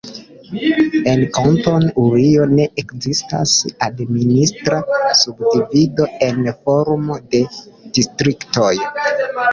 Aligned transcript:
En 1.09 1.19
Kantono 1.37 1.89
Urio 2.03 2.47
ne 2.59 2.65
ekzistas 2.83 3.53
administra 3.89 4.79
subdivido 5.21 6.09
en 6.29 6.51
formo 6.57 7.19
de 7.37 7.43
distriktoj. 8.01 8.75